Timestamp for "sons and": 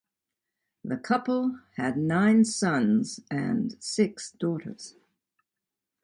2.43-3.75